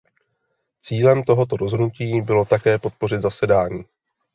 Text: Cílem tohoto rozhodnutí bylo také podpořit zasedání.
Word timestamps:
Cílem 0.81 1.23
tohoto 1.23 1.57
rozhodnutí 1.57 2.21
bylo 2.21 2.45
také 2.45 2.79
podpořit 2.79 3.21
zasedání. 3.21 3.85